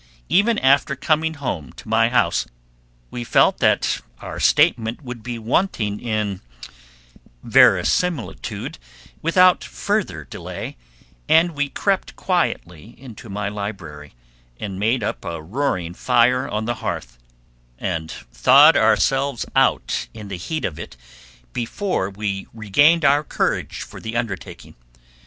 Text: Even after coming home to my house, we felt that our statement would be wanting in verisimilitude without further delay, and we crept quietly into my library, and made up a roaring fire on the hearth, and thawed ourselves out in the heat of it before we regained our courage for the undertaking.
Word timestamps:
Even 0.29 0.57
after 0.57 0.95
coming 0.95 1.35
home 1.35 1.73
to 1.73 1.87
my 1.87 2.09
house, 2.09 2.47
we 3.11 3.23
felt 3.23 3.59
that 3.59 4.01
our 4.17 4.39
statement 4.39 5.03
would 5.03 5.21
be 5.21 5.37
wanting 5.37 5.99
in 5.99 6.41
verisimilitude 7.43 8.79
without 9.21 9.63
further 9.63 10.23
delay, 10.25 10.75
and 11.29 11.51
we 11.51 11.69
crept 11.69 12.15
quietly 12.15 12.95
into 12.99 13.29
my 13.29 13.47
library, 13.47 14.15
and 14.59 14.79
made 14.79 15.03
up 15.03 15.23
a 15.23 15.39
roaring 15.39 15.93
fire 15.93 16.49
on 16.49 16.65
the 16.65 16.73
hearth, 16.81 17.19
and 17.77 18.09
thawed 18.31 18.75
ourselves 18.75 19.45
out 19.55 20.07
in 20.15 20.29
the 20.29 20.35
heat 20.37 20.65
of 20.65 20.79
it 20.79 20.97
before 21.53 22.09
we 22.09 22.47
regained 22.55 23.05
our 23.05 23.23
courage 23.23 23.83
for 23.83 23.99
the 24.01 24.17
undertaking. 24.17 24.73